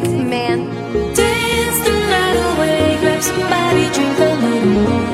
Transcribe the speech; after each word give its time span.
music 0.00 0.26
man. 0.26 0.58
Dance 1.14 1.78
the 1.84 1.92
night 1.92 2.36
away, 2.54 2.98
grab 3.00 3.22
somebody, 3.22 3.88
drink 3.94 4.18
a 4.18 4.20
little 4.42 4.66
more. 4.66 5.06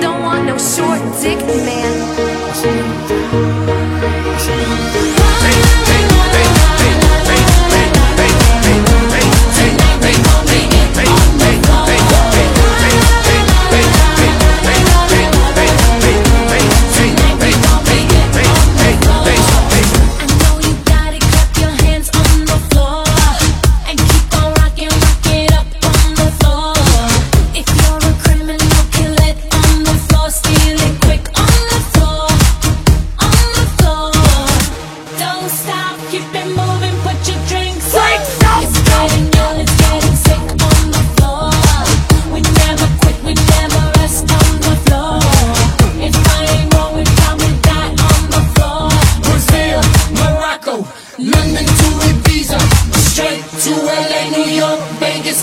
Don't 0.00 0.22
want 0.22 0.46
no 0.46 0.56
short 0.58 1.00
dick 1.22 1.38
man. 1.46 1.97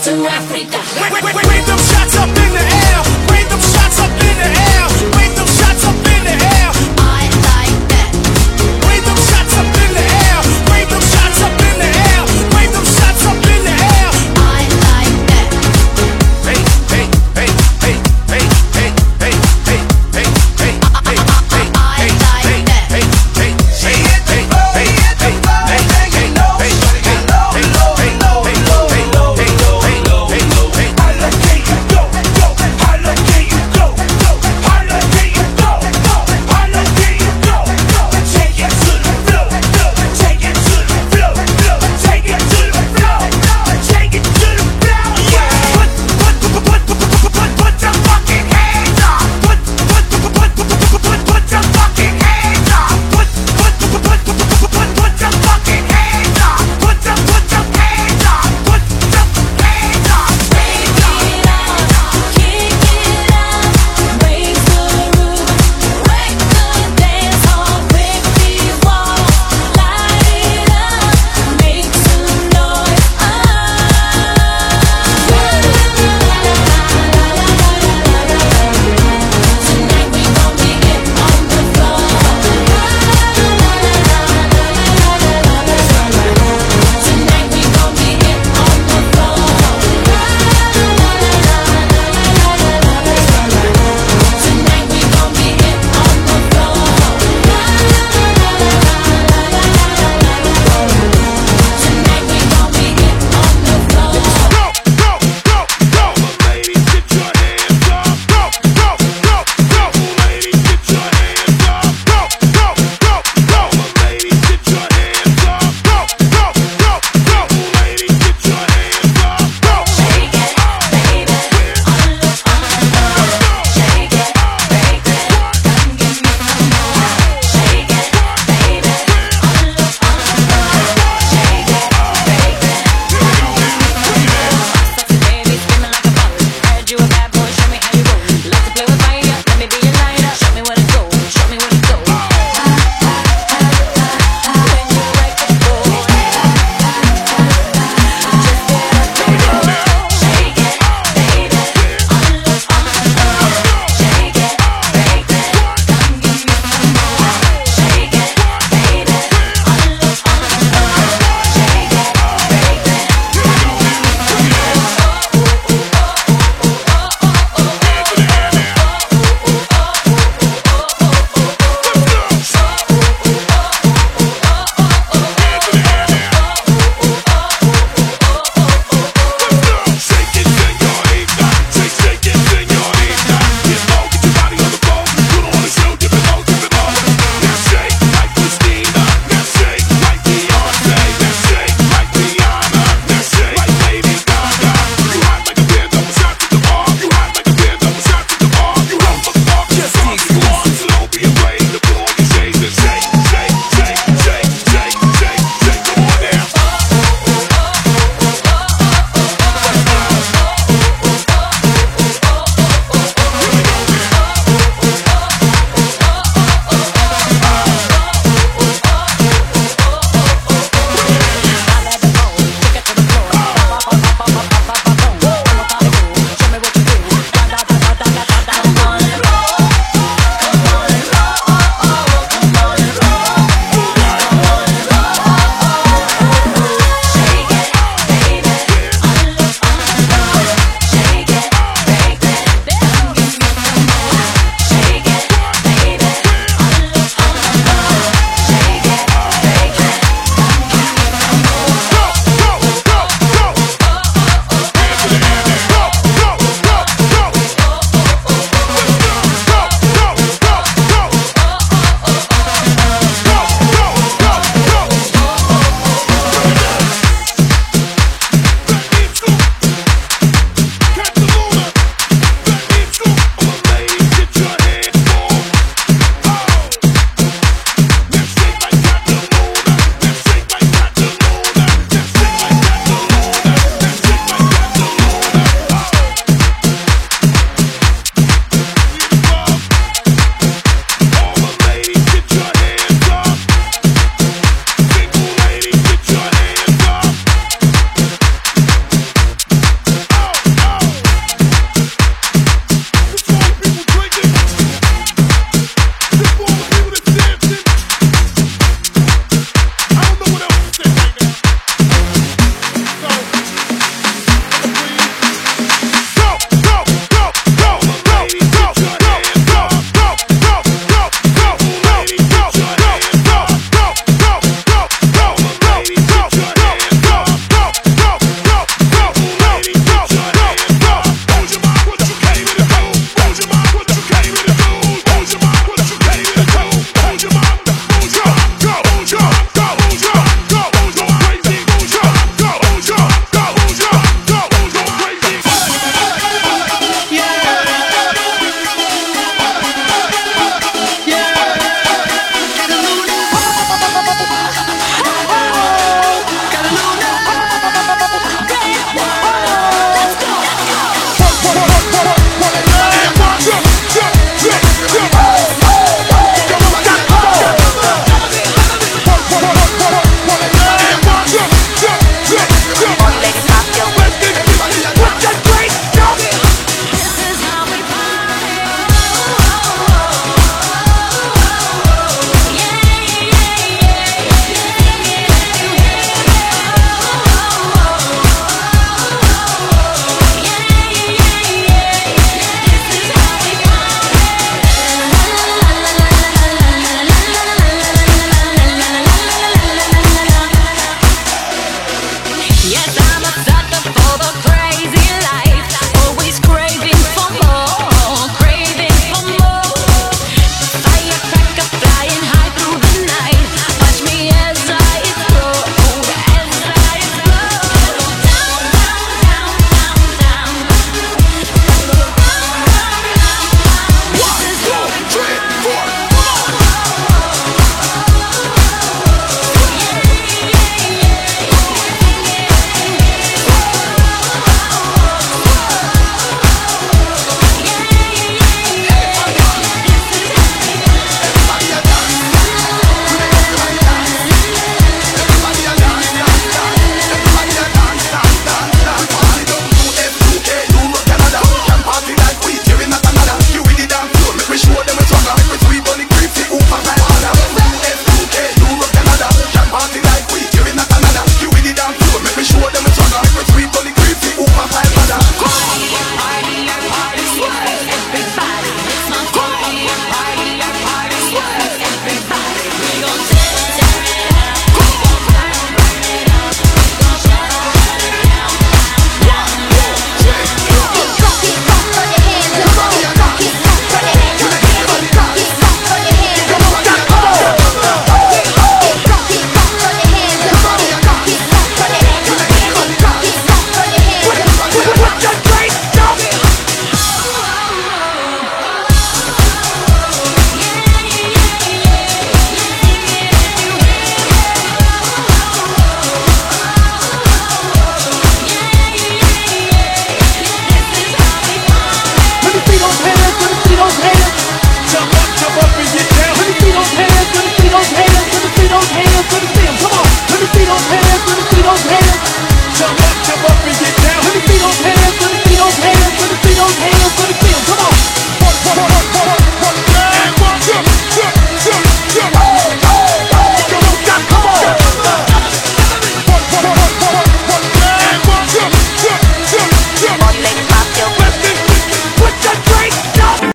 to 0.04 0.12
Africa. 0.26 0.80
Wait, 1.02 1.12
wait, 1.14 1.24
wait, 1.24 1.48
wait, 1.48 1.66
those 1.66 1.92
shots 1.92 2.18
up 2.18 2.28
in 2.28 2.34
the 2.34 2.60
air. 2.60 3.25